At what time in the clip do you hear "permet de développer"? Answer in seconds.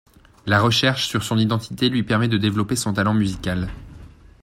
2.01-2.75